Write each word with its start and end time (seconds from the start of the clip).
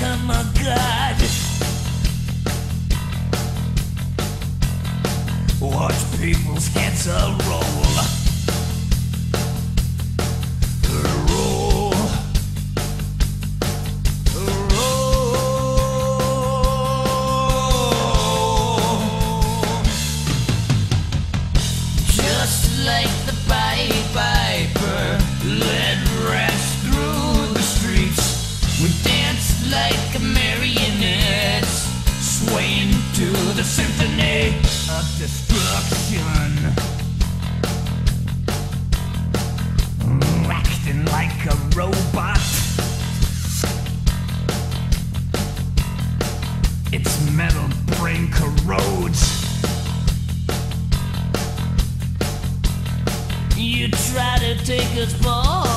God. 0.00 1.16
Watch 5.60 6.18
people's 6.18 6.68
heads 6.68 7.06
a. 7.06 7.36
Roll. 7.46 8.19
Destruction. 35.20 36.16
Acting 40.48 41.04
like 41.12 41.44
a 41.44 41.56
robot. 41.76 42.40
Its 46.90 47.30
metal 47.32 47.68
brain 47.98 48.30
corrodes. 48.32 49.20
You 53.58 53.88
try 53.90 54.38
to 54.38 54.64
take 54.64 54.96
us 54.96 55.12
balls 55.22 55.69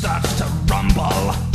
starts 0.00 0.38
to 0.38 0.44
rumble. 0.66 1.49